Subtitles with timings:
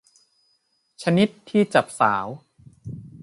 [1.03, 2.25] ชนิดที่จับสาว